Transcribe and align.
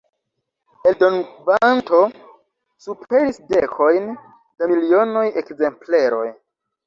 Eldonkvanto 0.91 1.99
superis 2.85 3.37
dekojn 3.53 4.09
da 4.63 4.69
milionoj 4.73 5.25
ekzempleroj. 5.43 6.27